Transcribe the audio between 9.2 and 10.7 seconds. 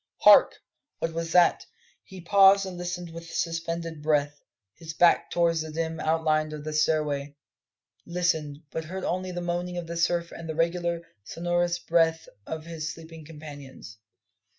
the moaning of the surf and the